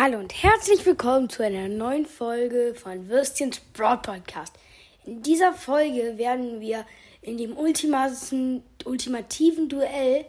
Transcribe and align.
Hallo 0.00 0.20
und 0.20 0.44
herzlich 0.44 0.86
willkommen 0.86 1.28
zu 1.28 1.42
einer 1.42 1.66
neuen 1.66 2.06
Folge 2.06 2.72
von 2.76 3.08
Würstchens 3.08 3.58
Broad 3.72 4.02
Podcast. 4.02 4.52
In 5.04 5.22
dieser 5.22 5.52
Folge 5.52 6.18
werden 6.18 6.60
wir 6.60 6.86
in 7.20 7.36
dem 7.36 7.56
ultimativen 7.56 8.62
Duell, 9.68 10.24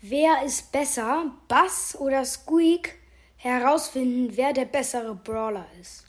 wer 0.00 0.44
ist 0.44 0.70
besser, 0.70 1.32
Bass 1.48 1.96
oder 1.98 2.24
Squeak, 2.24 3.00
herausfinden, 3.34 4.36
wer 4.36 4.52
der 4.52 4.66
bessere 4.66 5.16
Brawler 5.16 5.66
ist. 5.80 6.04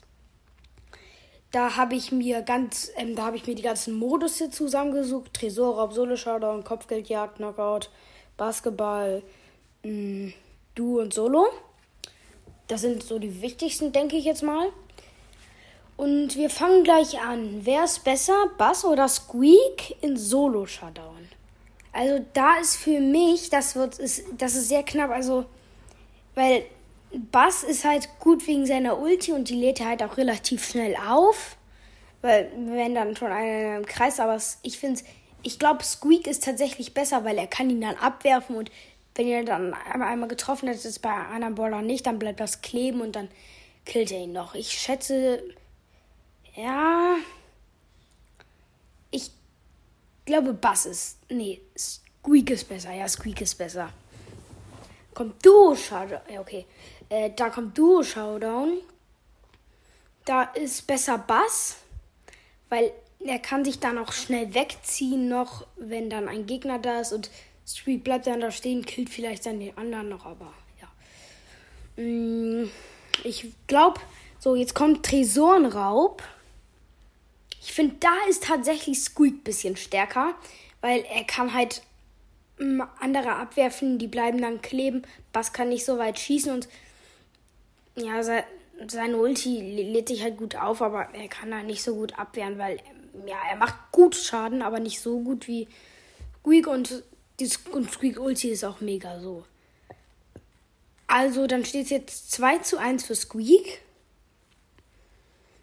Da 1.50 1.76
habe 1.76 1.96
ich 1.96 2.12
mir 2.12 2.42
ganz, 2.42 2.92
ähm, 2.94 3.16
da 3.16 3.24
habe 3.24 3.36
ich 3.36 3.48
mir 3.48 3.56
die 3.56 3.62
ganzen 3.62 3.94
Modus 3.94 4.38
hier 4.38 4.52
zusammengesucht: 4.52 5.34
Tresorraub, 5.34 5.92
Solo 5.92 6.14
Showdown, 6.14 6.62
Kopfgeldjagd, 6.62 7.38
Knockout, 7.38 7.90
Basketball, 8.36 9.24
mh, 9.82 9.90
mm, 9.90 10.32
Du 10.76 11.00
und 11.00 11.12
Solo. 11.12 11.48
Das 12.72 12.80
sind 12.80 13.02
so 13.02 13.18
die 13.18 13.42
wichtigsten, 13.42 13.92
denke 13.92 14.16
ich 14.16 14.24
jetzt 14.24 14.42
mal. 14.42 14.68
Und 15.98 16.36
wir 16.36 16.48
fangen 16.48 16.84
gleich 16.84 17.20
an. 17.20 17.60
Wer 17.64 17.84
ist 17.84 18.02
besser, 18.02 18.46
Bass 18.56 18.86
oder 18.86 19.08
Squeak 19.08 19.96
in 20.00 20.16
Solo 20.16 20.64
Showdown? 20.64 21.28
Also 21.92 22.24
da 22.32 22.56
ist 22.56 22.76
für 22.76 22.98
mich, 22.98 23.50
das 23.50 23.76
wird, 23.76 23.98
ist, 23.98 24.24
das 24.38 24.54
ist 24.54 24.68
sehr 24.68 24.84
knapp. 24.84 25.10
Also, 25.10 25.44
weil 26.34 26.64
Bass 27.30 27.62
ist 27.62 27.84
halt 27.84 28.08
gut 28.20 28.46
wegen 28.46 28.64
seiner 28.64 28.98
Ulti 28.98 29.32
und 29.32 29.50
die 29.50 29.56
lädt 29.56 29.80
er 29.80 29.88
halt 29.88 30.02
auch 30.02 30.16
relativ 30.16 30.66
schnell 30.66 30.96
auf. 30.96 31.58
Weil, 32.22 32.50
wenn 32.56 32.94
dann 32.94 33.14
schon 33.16 33.30
einer 33.30 33.76
im 33.76 33.84
Kreis, 33.84 34.18
aber 34.18 34.38
ich 34.62 34.78
finde, 34.78 35.02
ich 35.42 35.58
glaube, 35.58 35.84
Squeak 35.84 36.26
ist 36.26 36.44
tatsächlich 36.44 36.94
besser, 36.94 37.22
weil 37.26 37.36
er 37.36 37.48
kann 37.48 37.68
ihn 37.68 37.82
dann 37.82 37.96
abwerfen 37.96 38.56
und 38.56 38.70
wenn 39.14 39.26
ihr 39.26 39.44
dann 39.44 39.74
einmal 39.74 40.28
getroffen 40.28 40.68
hättet, 40.68 40.84
ist 40.84 41.00
bei 41.00 41.12
einem 41.12 41.54
Baller 41.54 41.82
nicht, 41.82 42.06
dann 42.06 42.18
bleibt 42.18 42.40
das 42.40 42.62
kleben 42.62 43.00
und 43.00 43.16
dann 43.16 43.28
killt 43.84 44.10
er 44.10 44.20
ihn 44.20 44.32
noch. 44.32 44.54
Ich 44.54 44.72
schätze, 44.72 45.42
ja, 46.54 47.16
ich 49.10 49.30
glaube, 50.24 50.54
Bass 50.54 50.86
ist, 50.86 51.18
nee, 51.28 51.60
Squeak 51.76 52.50
ist 52.50 52.68
besser. 52.68 52.92
Ja, 52.92 53.08
Squeak 53.08 53.40
ist 53.40 53.56
besser. 53.56 53.90
Kommt 55.14 55.44
Duo 55.44 55.74
Showdown, 55.74 56.20
ja, 56.32 56.40
okay. 56.40 56.64
Äh, 57.08 57.30
da 57.36 57.50
kommt 57.50 57.76
Duo 57.76 58.02
Showdown. 58.02 58.78
Da 60.24 60.44
ist 60.44 60.86
besser 60.86 61.18
Bass, 61.18 61.76
weil 62.68 62.92
er 63.18 63.38
kann 63.38 63.64
sich 63.64 63.80
dann 63.80 63.98
auch 63.98 64.12
schnell 64.12 64.54
wegziehen 64.54 65.28
noch, 65.28 65.66
wenn 65.76 66.08
dann 66.08 66.28
ein 66.28 66.46
Gegner 66.46 66.78
da 66.78 67.00
ist 67.00 67.12
und 67.12 67.30
Street 67.66 68.04
bleibt 68.04 68.26
dann 68.26 68.40
da 68.40 68.50
stehen, 68.50 68.84
killt 68.84 69.10
vielleicht 69.10 69.46
dann 69.46 69.60
den 69.60 69.76
anderen 69.76 70.08
noch, 70.08 70.26
aber 70.26 70.52
ja. 70.80 72.02
Mm, 72.02 72.68
ich 73.24 73.52
glaube, 73.66 74.00
so, 74.38 74.56
jetzt 74.56 74.74
kommt 74.74 75.06
Tresorenraub. 75.06 76.22
Ich 77.60 77.72
finde, 77.72 77.96
da 78.00 78.14
ist 78.28 78.44
tatsächlich 78.44 79.00
Squeak 79.00 79.34
ein 79.34 79.44
bisschen 79.44 79.76
stärker, 79.76 80.34
weil 80.80 81.04
er 81.14 81.24
kann 81.24 81.54
halt 81.54 81.82
mm, 82.58 82.82
andere 82.98 83.36
abwerfen, 83.36 83.98
die 83.98 84.08
bleiben 84.08 84.40
dann 84.40 84.62
kleben. 84.62 85.02
Bass 85.32 85.52
kann 85.52 85.68
nicht 85.68 85.84
so 85.84 85.98
weit 85.98 86.18
schießen 86.18 86.52
und 86.52 86.68
ja, 87.94 88.22
seine 88.88 89.16
Ulti 89.16 89.60
lädt 89.60 90.08
sich 90.08 90.22
halt 90.22 90.38
gut 90.38 90.56
auf, 90.56 90.82
aber 90.82 91.08
er 91.14 91.28
kann 91.28 91.50
da 91.50 91.62
nicht 91.62 91.82
so 91.82 91.94
gut 91.94 92.18
abwehren, 92.18 92.58
weil 92.58 92.78
ja, 93.26 93.36
er 93.50 93.56
macht 93.56 93.92
gut 93.92 94.16
Schaden, 94.16 94.62
aber 94.62 94.80
nicht 94.80 95.00
so 95.00 95.20
gut 95.20 95.46
wie 95.46 95.68
Squeak 96.40 96.66
und 96.66 97.04
die 97.42 97.48
Squeak 97.48 98.20
Ulti 98.20 98.50
ist 98.50 98.64
auch 98.64 98.80
mega 98.80 99.18
so. 99.20 99.44
Also, 101.06 101.46
dann 101.46 101.64
steht 101.64 101.84
es 101.84 101.90
jetzt 101.90 102.32
2 102.32 102.58
zu 102.58 102.78
1 102.78 103.04
für 103.04 103.14
Squeak. 103.14 103.82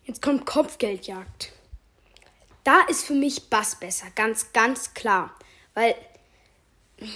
Jetzt 0.03 0.21
kommt 0.21 0.45
Kopfgeldjagd. 0.45 1.51
Da 2.63 2.81
ist 2.89 3.05
für 3.05 3.13
mich 3.13 3.49
Bass 3.49 3.79
besser, 3.79 4.07
ganz, 4.15 4.51
ganz 4.53 4.93
klar. 4.93 5.33
Weil, 5.73 5.95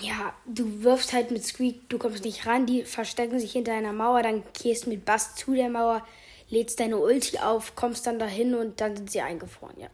ja, 0.02 0.34
du 0.46 0.84
wirfst 0.84 1.14
halt 1.14 1.32
mit 1.32 1.46
Squeak, 1.46 1.90
du 1.90 1.98
kommst 1.98 2.24
nicht 2.24 2.46
ran, 2.46 2.66
die 2.66 2.86
verstecken 2.86 3.40
sich 3.40 3.52
hinter 3.52 3.74
einer 3.74 3.94
Mauer, 3.94 4.24
dann 4.24 4.44
gehst 4.54 4.88
mit 4.88 5.06
Bass 5.06 5.36
zu 5.36 5.54
der 5.54 5.70
Mauer, 5.70 6.08
lädst 6.50 6.80
deine 6.80 6.98
Ulti 6.98 7.40
auf, 7.40 7.76
kommst 7.76 8.08
dann 8.08 8.18
dahin 8.18 8.56
und 8.56 8.80
dann 8.80 8.96
sind 8.96 9.12
sie 9.12 9.22
eingefroren, 9.22 9.80
ja. 9.80 9.90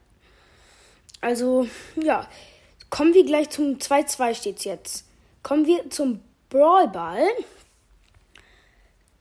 Also, 1.22 1.68
ja, 1.96 2.30
Kommen 2.90 3.14
wir 3.14 3.26
gleich 3.26 3.50
zum 3.50 3.78
2-2 3.78 4.36
steht's 4.36 4.64
jetzt. 4.64 5.06
Kommen 5.44 5.66
wir 5.66 5.90
zum 5.90 6.22
Brawlball. 6.50 7.28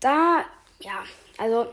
Da, 0.01 0.45
ja, 0.81 1.05
also 1.37 1.67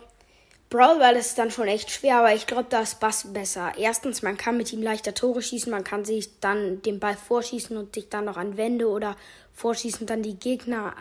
Brawlball 0.69 1.15
ist 1.15 1.37
dann 1.37 1.51
schon 1.51 1.67
echt 1.67 1.91
schwer, 1.91 2.17
aber 2.17 2.33
ich 2.33 2.47
glaube, 2.47 2.67
da 2.69 2.81
ist 2.81 2.99
Bass 2.99 3.31
besser. 3.31 3.73
Erstens, 3.77 4.23
man 4.23 4.35
kann 4.35 4.57
mit 4.57 4.73
ihm 4.73 4.81
leichter 4.81 5.13
Tore 5.13 5.41
schießen, 5.41 5.71
man 5.71 5.83
kann 5.83 6.05
sich 6.05 6.39
dann 6.39 6.81
den 6.81 6.99
Ball 6.99 7.15
vorschießen 7.15 7.77
und 7.77 7.95
sich 7.95 8.09
dann 8.09 8.25
noch 8.25 8.37
an 8.37 8.57
Wände 8.57 8.89
oder 8.89 9.15
vorschießen, 9.53 10.07
dann 10.07 10.23
die 10.23 10.37
Gegner 10.37 10.95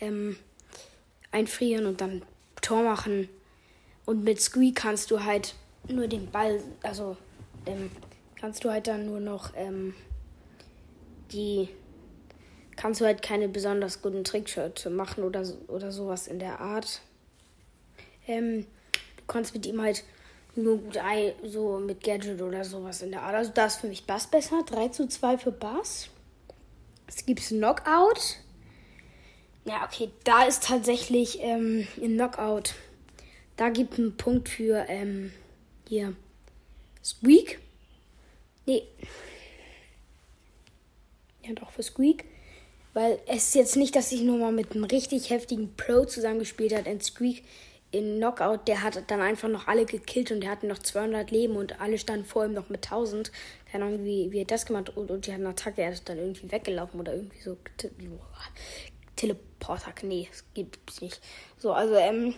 ähm, 0.00 0.36
einfrieren 1.30 1.86
und 1.86 2.00
dann 2.00 2.22
Tor 2.60 2.82
machen. 2.82 3.28
Und 4.04 4.24
mit 4.24 4.40
Squeak 4.40 4.76
kannst 4.76 5.10
du 5.10 5.24
halt 5.24 5.54
nur 5.88 6.08
den 6.08 6.30
Ball, 6.30 6.60
also 6.82 7.16
ähm, 7.66 7.90
kannst 8.38 8.64
du 8.64 8.70
halt 8.70 8.88
dann 8.88 9.06
nur 9.06 9.20
noch 9.20 9.52
ähm, 9.56 9.94
die 11.34 11.68
kannst 12.76 13.00
du 13.00 13.04
halt 13.04 13.22
keine 13.22 13.48
besonders 13.48 14.02
guten 14.02 14.24
Trickshirts 14.24 14.86
machen 14.86 15.24
oder, 15.24 15.44
oder 15.68 15.92
sowas 15.92 16.26
in 16.26 16.38
der 16.38 16.60
Art. 16.60 17.00
Ähm, 18.26 18.66
du 19.16 19.22
kannst 19.26 19.54
mit 19.54 19.66
ihm 19.66 19.80
halt 19.80 20.04
nur 20.56 20.78
gut 20.78 20.96
ein, 20.96 21.32
so 21.44 21.78
mit 21.78 22.02
Gadget 22.02 22.40
oder 22.40 22.64
sowas 22.64 23.02
in 23.02 23.10
der 23.10 23.22
Art. 23.22 23.34
Also 23.34 23.50
da 23.52 23.66
ist 23.66 23.80
für 23.80 23.88
mich 23.88 24.06
Bass 24.06 24.26
besser. 24.26 24.62
3 24.64 24.88
zu 24.88 25.08
2 25.08 25.38
für 25.38 25.52
Bass. 25.52 26.08
Es 27.06 27.26
gibt 27.26 27.40
Knockout. 27.40 28.38
Ja, 29.64 29.84
okay, 29.84 30.10
da 30.24 30.44
ist 30.44 30.64
tatsächlich 30.64 31.40
ähm, 31.40 31.86
ein 31.96 32.14
Knockout. 32.14 32.74
Da 33.56 33.70
gibt 33.70 33.98
einen 33.98 34.16
Punkt 34.16 34.48
für 34.48 34.84
ähm, 34.88 35.32
hier 35.88 36.14
Squeak. 37.02 37.60
Nee, 38.66 38.82
ja 41.46 41.54
doch 41.54 41.70
für 41.70 41.82
Squeak. 41.82 42.24
Weil 42.92 43.18
es 43.26 43.48
ist 43.48 43.54
jetzt 43.56 43.76
nicht, 43.76 43.96
dass 43.96 44.12
ich 44.12 44.22
nur 44.22 44.38
mal 44.38 44.52
mit 44.52 44.72
einem 44.72 44.84
richtig 44.84 45.30
heftigen 45.30 45.74
Pro 45.76 46.04
zusammengespielt 46.04 46.74
hat. 46.74 46.86
Und 46.86 47.02
Squeak 47.02 47.42
in 47.90 48.16
Knockout, 48.16 48.66
der 48.66 48.82
hat 48.82 49.10
dann 49.10 49.20
einfach 49.20 49.48
noch 49.48 49.68
alle 49.68 49.84
gekillt 49.84 50.32
und 50.32 50.40
der 50.40 50.50
hatte 50.50 50.66
noch 50.66 50.78
200 50.78 51.30
Leben 51.30 51.56
und 51.56 51.80
alle 51.80 51.98
standen 51.98 52.24
vor 52.24 52.44
ihm 52.44 52.52
noch 52.52 52.68
mit 52.68 52.84
1000. 52.84 53.30
Keine 53.70 53.84
Ahnung, 53.84 54.04
wie, 54.04 54.30
wie 54.32 54.38
er 54.38 54.44
das 54.44 54.66
gemacht 54.66 54.88
hat. 54.88 54.96
Und, 54.96 55.10
und 55.10 55.26
die 55.26 55.32
hatten 55.32 55.46
Attacke, 55.46 55.82
er 55.82 55.92
ist 55.92 56.08
dann 56.08 56.18
irgendwie 56.18 56.50
weggelaufen 56.50 57.00
oder 57.00 57.14
irgendwie 57.14 57.40
so. 57.40 57.56
Teleporter, 59.16 59.94
nee, 60.02 60.26
das 60.28 60.44
gibt 60.54 60.90
es 60.90 61.00
nicht. 61.00 61.20
So, 61.56 61.72
also, 61.72 61.94
ähm, 61.94 62.34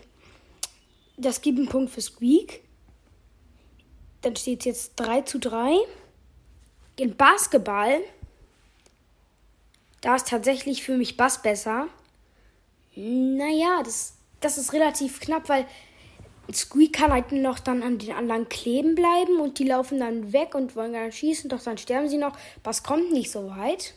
das 1.16 1.40
gibt 1.40 1.58
einen 1.58 1.68
Punkt 1.68 1.90
für 1.90 2.02
Squeak. 2.02 2.62
Dann 4.20 4.36
steht 4.36 4.60
es 4.60 4.64
jetzt 4.66 4.92
3 4.96 5.22
zu 5.22 5.38
3. 5.38 5.74
In 6.98 7.16
Basketball 7.16 8.00
da 10.00 10.16
ist 10.16 10.28
tatsächlich 10.28 10.82
für 10.82 10.96
mich 10.96 11.16
Bass 11.16 11.42
besser. 11.42 11.88
Naja, 12.94 13.82
das, 13.84 14.14
das 14.40 14.58
ist 14.58 14.72
relativ 14.72 15.20
knapp, 15.20 15.48
weil 15.48 15.66
Squeak 16.52 16.92
kann 16.92 17.12
halt 17.12 17.32
noch 17.32 17.58
dann 17.58 17.82
an 17.82 17.98
den 17.98 18.12
anderen 18.12 18.48
kleben 18.48 18.94
bleiben 18.94 19.40
und 19.40 19.58
die 19.58 19.64
laufen 19.64 19.98
dann 19.98 20.32
weg 20.32 20.54
und 20.54 20.76
wollen 20.76 20.92
dann 20.92 21.10
schießen, 21.10 21.50
doch 21.50 21.62
dann 21.62 21.78
sterben 21.78 22.08
sie 22.08 22.18
noch. 22.18 22.36
Bass 22.62 22.82
kommt 22.82 23.12
nicht 23.12 23.30
so 23.30 23.50
weit. 23.50 23.94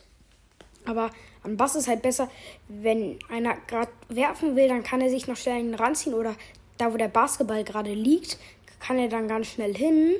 Aber 0.84 1.10
an 1.42 1.56
Bass 1.56 1.76
ist 1.76 1.88
halt 1.88 2.02
besser, 2.02 2.28
wenn 2.68 3.18
einer 3.28 3.54
gerade 3.66 3.92
werfen 4.08 4.56
will, 4.56 4.68
dann 4.68 4.82
kann 4.82 5.00
er 5.00 5.10
sich 5.10 5.26
noch 5.28 5.36
schnell 5.36 5.74
ranziehen 5.74 6.14
oder 6.14 6.34
da, 6.78 6.92
wo 6.92 6.96
der 6.96 7.08
Basketball 7.08 7.62
gerade 7.62 7.92
liegt, 7.92 8.38
kann 8.80 8.98
er 8.98 9.08
dann 9.08 9.28
ganz 9.28 9.48
schnell 9.48 9.74
hin. 9.74 10.16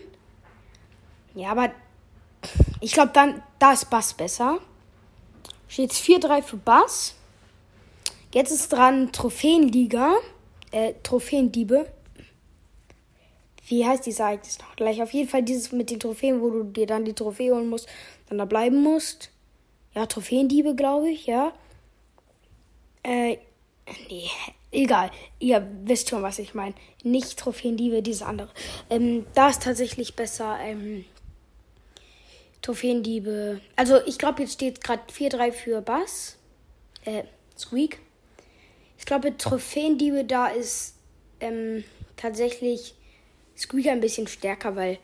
Ja, 1.34 1.50
aber 1.50 1.70
ich 2.80 2.92
glaube, 2.92 3.10
dann 3.12 3.42
da 3.58 3.72
ist 3.72 3.90
Bass 3.90 4.14
besser. 4.14 4.60
Steht 5.70 5.92
4-3 5.92 6.42
für 6.42 6.56
Bass. 6.56 7.14
Jetzt 8.34 8.50
ist 8.50 8.72
dran 8.72 9.12
Trophäenliga. 9.12 10.16
Äh, 10.72 10.94
Trophäendiebe. 11.04 11.86
Wie 13.68 13.86
heißt 13.86 14.04
die 14.04 14.10
Seite 14.10 14.48
jetzt 14.48 14.60
noch 14.60 14.74
gleich? 14.74 15.00
Auf 15.00 15.12
jeden 15.12 15.28
Fall 15.28 15.44
dieses 15.44 15.70
mit 15.70 15.90
den 15.90 16.00
Trophäen, 16.00 16.40
wo 16.40 16.50
du 16.50 16.64
dir 16.64 16.88
dann 16.88 17.04
die 17.04 17.12
Trophäe 17.12 17.54
holen 17.54 17.68
musst, 17.68 17.88
dann 18.28 18.38
da 18.38 18.46
bleiben 18.46 18.82
musst. 18.82 19.30
Ja, 19.94 20.06
Trophäendiebe, 20.06 20.74
glaube 20.74 21.08
ich, 21.08 21.26
ja. 21.26 21.52
Äh, 23.04 23.36
nee, 24.08 24.28
egal. 24.72 25.12
Ihr 25.38 25.64
wisst 25.84 26.10
schon, 26.10 26.24
was 26.24 26.40
ich 26.40 26.52
meine. 26.52 26.74
Nicht 27.04 27.38
Trophäendiebe, 27.38 28.02
diese 28.02 28.26
andere. 28.26 28.50
Ähm, 28.90 29.24
da 29.36 29.50
ist 29.50 29.62
tatsächlich 29.62 30.16
besser, 30.16 30.58
ähm, 30.60 31.04
Trophäendiebe. 32.62 33.60
Also 33.76 34.00
ich 34.06 34.18
glaube, 34.18 34.42
jetzt 34.42 34.54
steht 34.54 34.82
gerade 34.82 35.02
4-3 35.12 35.52
für 35.52 35.80
Bass. 35.80 36.36
Äh, 37.04 37.24
Squeak. 37.56 37.98
Ich 38.98 39.06
glaube, 39.06 39.36
Trophäendiebe 39.36 40.24
da 40.24 40.48
ist 40.48 40.94
ähm, 41.40 41.84
tatsächlich 42.16 42.94
Squeak 43.56 43.88
ein 43.88 44.00
bisschen 44.00 44.26
stärker, 44.26 44.76
weil 44.76 44.98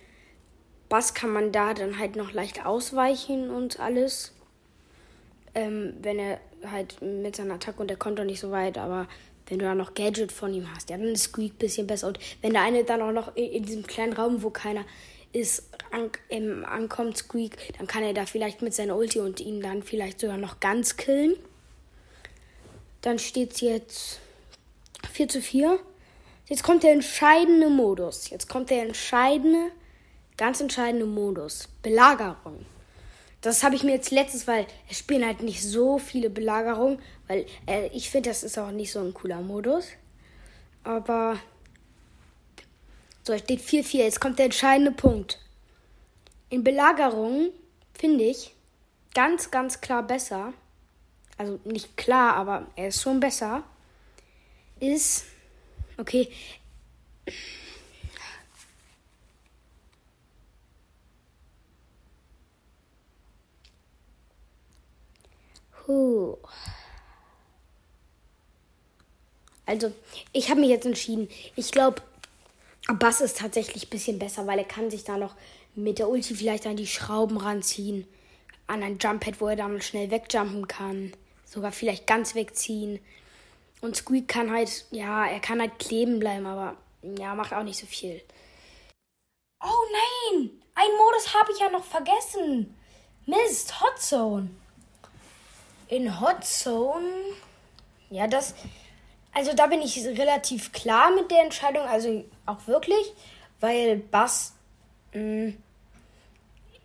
Bass 0.88 1.14
kann 1.14 1.30
man 1.30 1.52
da 1.52 1.74
dann 1.74 1.98
halt 1.98 2.16
noch 2.16 2.32
leicht 2.32 2.64
ausweichen 2.64 3.50
und 3.50 3.80
alles. 3.80 4.32
Ähm, 5.54 5.94
wenn 6.02 6.18
er 6.18 6.40
halt 6.70 7.00
mit 7.00 7.36
seiner 7.36 7.54
Attacke 7.54 7.80
und 7.80 7.88
der 7.88 7.96
kommt 7.96 8.18
doch 8.18 8.24
nicht 8.24 8.40
so 8.40 8.50
weit, 8.50 8.76
aber 8.76 9.08
wenn 9.46 9.58
du 9.58 9.64
da 9.64 9.74
noch 9.74 9.94
Gadget 9.94 10.32
von 10.32 10.52
ihm 10.52 10.72
hast, 10.74 10.90
ja, 10.90 10.98
dann 10.98 11.08
ist 11.08 11.24
Squeak 11.24 11.54
ein 11.54 11.58
bisschen 11.58 11.86
besser. 11.86 12.08
Und 12.08 12.18
wenn 12.42 12.52
der 12.52 12.62
eine 12.62 12.84
dann 12.84 13.02
auch 13.02 13.12
noch 13.12 13.34
in, 13.36 13.44
in 13.44 13.62
diesem 13.64 13.86
kleinen 13.86 14.12
Raum, 14.12 14.42
wo 14.42 14.50
keiner 14.50 14.84
ist, 15.32 15.70
an, 15.90 16.10
ähm, 16.30 16.64
ankommt, 16.64 17.16
Squeak, 17.16 17.56
dann 17.78 17.86
kann 17.86 18.02
er 18.02 18.14
da 18.14 18.26
vielleicht 18.26 18.62
mit 18.62 18.74
seiner 18.74 18.96
Ulti 18.96 19.20
und 19.20 19.40
ihn 19.40 19.60
dann 19.60 19.82
vielleicht 19.82 20.20
sogar 20.20 20.36
noch 20.36 20.60
ganz 20.60 20.96
killen. 20.96 21.34
Dann 23.02 23.18
steht 23.18 23.52
es 23.52 23.60
jetzt 23.60 24.20
4 25.12 25.28
zu 25.28 25.40
4. 25.40 25.78
Jetzt 26.48 26.62
kommt 26.62 26.82
der 26.82 26.92
entscheidende 26.92 27.68
Modus. 27.68 28.30
Jetzt 28.30 28.48
kommt 28.48 28.70
der 28.70 28.82
entscheidende, 28.82 29.70
ganz 30.36 30.60
entscheidende 30.60 31.06
Modus. 31.06 31.68
Belagerung. 31.82 32.66
Das 33.40 33.62
habe 33.62 33.76
ich 33.76 33.82
mir 33.82 33.92
jetzt 33.92 34.10
letztes, 34.10 34.46
weil 34.46 34.66
es 34.90 34.98
spielen 34.98 35.24
halt 35.24 35.42
nicht 35.42 35.62
so 35.62 35.98
viele 35.98 36.30
Belagerungen, 36.30 36.98
weil 37.28 37.46
äh, 37.66 37.88
ich 37.88 38.10
finde, 38.10 38.30
das 38.30 38.42
ist 38.42 38.58
auch 38.58 38.70
nicht 38.70 38.90
so 38.90 39.00
ein 39.00 39.14
cooler 39.14 39.40
Modus. 39.40 39.86
Aber 40.82 41.38
so, 43.22 43.36
steht 43.36 43.60
4-4. 43.60 43.98
Jetzt 43.98 44.20
kommt 44.20 44.38
der 44.38 44.46
entscheidende 44.46 44.92
Punkt. 44.92 45.40
In 46.48 46.62
Belagerungen 46.62 47.50
finde 47.94 48.24
ich 48.24 48.54
ganz, 49.14 49.50
ganz 49.50 49.80
klar 49.80 50.02
besser. 50.02 50.52
Also 51.38 51.58
nicht 51.64 51.96
klar, 51.96 52.34
aber 52.36 52.66
er 52.76 52.88
ist 52.88 53.02
schon 53.02 53.20
besser. 53.20 53.62
Ist. 54.80 55.24
Okay. 55.98 56.30
Huh. 65.86 66.36
Also, 69.66 69.92
ich 70.32 70.50
habe 70.50 70.60
mich 70.60 70.70
jetzt 70.70 70.86
entschieden. 70.86 71.28
Ich 71.56 71.72
glaube, 71.72 72.02
Bass 72.94 73.20
ist 73.20 73.38
tatsächlich 73.38 73.86
ein 73.86 73.90
bisschen 73.90 74.18
besser, 74.18 74.46
weil 74.46 74.58
er 74.58 74.64
kann 74.64 74.90
sich 74.90 75.04
da 75.04 75.16
noch 75.16 75.34
mit 75.74 75.98
der 75.98 76.08
Ulti 76.08 76.34
vielleicht 76.34 76.66
an 76.66 76.76
die 76.76 76.86
Schrauben 76.86 77.36
ranziehen. 77.36 78.06
An 78.66 78.82
ein 78.82 78.98
Jumppad, 78.98 79.40
wo 79.40 79.48
er 79.48 79.56
dann 79.56 79.80
schnell 79.80 80.10
wegjumpen 80.10 80.68
kann. 80.68 81.12
Sogar 81.44 81.72
vielleicht 81.72 82.06
ganz 82.06 82.34
wegziehen. 82.34 83.00
Und 83.80 83.96
Squeak 83.96 84.28
kann 84.28 84.50
halt, 84.50 84.86
ja, 84.90 85.26
er 85.26 85.40
kann 85.40 85.60
halt 85.60 85.78
kleben 85.78 86.18
bleiben, 86.18 86.46
aber 86.46 86.76
ja, 87.02 87.34
macht 87.34 87.52
auch 87.52 87.62
nicht 87.62 87.78
so 87.78 87.86
viel. 87.86 88.22
Oh 89.62 89.84
nein! 90.32 90.50
Ein 90.74 90.96
Modus 90.98 91.34
habe 91.34 91.52
ich 91.52 91.60
ja 91.60 91.70
noch 91.70 91.84
vergessen. 91.84 92.74
Mist, 93.26 93.80
Hot 93.80 93.98
Zone. 93.98 94.50
In 95.88 96.20
Hot 96.20 96.44
Zone. 96.44 97.10
Ja, 98.10 98.26
das. 98.26 98.54
Also 99.36 99.52
da 99.52 99.66
bin 99.66 99.82
ich 99.82 100.02
relativ 100.02 100.72
klar 100.72 101.14
mit 101.14 101.30
der 101.30 101.42
Entscheidung. 101.42 101.84
Also 101.84 102.24
auch 102.46 102.66
wirklich. 102.66 103.12
Weil 103.60 103.98
Bass. 103.98 104.54
Mh, 105.12 105.20
mm, 105.20 105.56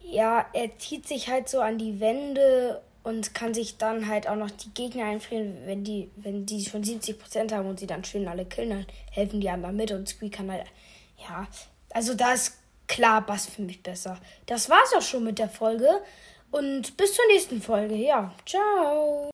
ja, 0.04 0.46
er 0.52 0.78
zieht 0.78 1.08
sich 1.08 1.30
halt 1.30 1.48
so 1.48 1.62
an 1.62 1.78
die 1.78 2.02
Wände 2.02 2.82
und 3.04 3.34
kann 3.34 3.54
sich 3.54 3.78
dann 3.78 4.08
halt 4.08 4.28
auch 4.28 4.36
noch 4.36 4.52
die 4.52 4.74
Gegner 4.74 5.06
einfrieren, 5.06 5.60
wenn 5.66 5.86
die, 5.86 6.12
wenn 6.18 6.46
die 6.46 6.66
schon 6.66 6.84
70% 6.84 7.54
haben 7.54 7.70
und 7.70 7.80
sie 7.80 7.88
dann 7.88 8.04
schön 8.04 8.28
alle 8.28 8.44
killen, 8.44 8.72
dann 8.72 8.86
helfen 9.12 9.40
die 9.40 9.50
anderen 9.50 9.78
mit 9.78 9.92
und 9.92 10.10
Squeak 10.10 10.34
kann 10.34 10.52
halt. 10.52 10.66
Ja, 11.18 11.48
also 11.92 12.16
da 12.16 12.34
ist 12.34 12.58
klar 12.88 13.26
Bass 13.26 13.46
für 13.46 13.62
mich 13.62 13.82
besser. 13.82 14.20
Das 14.48 14.70
war's 14.70 14.94
auch 14.98 15.02
schon 15.02 15.24
mit 15.24 15.40
der 15.40 15.50
Folge. 15.50 15.88
Und 16.52 16.98
bis 16.98 17.14
zur 17.14 17.26
nächsten 17.28 17.62
Folge. 17.62 17.96
Ja, 17.96 18.34
ciao. 18.46 19.30